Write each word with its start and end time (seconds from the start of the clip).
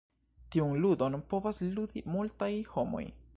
Tiun 0.55 0.71
"ludon" 0.85 1.17
povas 1.33 1.61
"ludi" 1.77 2.05
multaj 2.17 2.51
homoj. 2.73 3.05